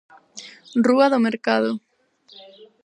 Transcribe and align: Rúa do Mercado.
Rúa 0.85 1.07
do 1.13 1.23
Mercado. 1.27 1.71